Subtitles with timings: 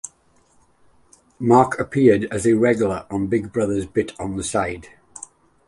[1.37, 4.87] Mark appeared as a regular on Big Brother's Bit On The Side.